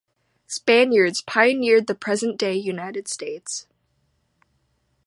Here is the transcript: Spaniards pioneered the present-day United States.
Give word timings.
Spaniards 0.47 1.21
pioneered 1.21 1.85
the 1.85 1.93
present-day 1.93 2.55
United 2.55 3.07
States. 3.07 3.67